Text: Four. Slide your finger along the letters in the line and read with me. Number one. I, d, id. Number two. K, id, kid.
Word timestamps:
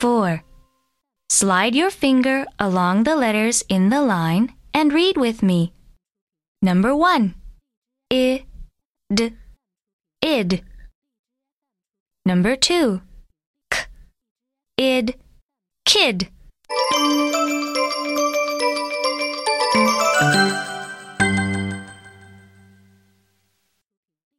Four. 0.00 0.44
Slide 1.28 1.74
your 1.74 1.90
finger 1.90 2.46
along 2.58 3.04
the 3.04 3.14
letters 3.14 3.62
in 3.68 3.90
the 3.90 4.00
line 4.00 4.54
and 4.72 4.94
read 4.94 5.18
with 5.18 5.42
me. 5.42 5.74
Number 6.62 6.96
one. 6.96 7.34
I, 8.10 8.46
d, 9.12 9.34
id. 10.22 10.64
Number 12.24 12.56
two. 12.56 13.02
K, 13.70 13.84
id, 14.78 15.14
kid. 15.84 16.28